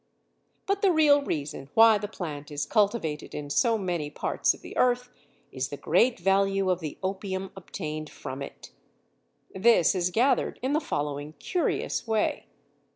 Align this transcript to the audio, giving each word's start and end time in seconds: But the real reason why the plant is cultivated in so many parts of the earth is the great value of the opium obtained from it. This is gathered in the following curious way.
But 0.65 0.81
the 0.81 0.91
real 0.91 1.21
reason 1.21 1.69
why 1.75 1.99
the 1.99 2.07
plant 2.07 2.49
is 2.49 2.65
cultivated 2.65 3.35
in 3.35 3.51
so 3.51 3.77
many 3.77 4.09
parts 4.09 4.51
of 4.55 4.61
the 4.63 4.75
earth 4.75 5.11
is 5.51 5.69
the 5.69 5.77
great 5.77 6.19
value 6.19 6.71
of 6.71 6.79
the 6.79 6.97
opium 7.03 7.51
obtained 7.55 8.09
from 8.09 8.41
it. 8.41 8.71
This 9.53 9.93
is 9.93 10.09
gathered 10.09 10.57
in 10.63 10.73
the 10.73 10.79
following 10.81 11.33
curious 11.33 12.07
way. 12.07 12.47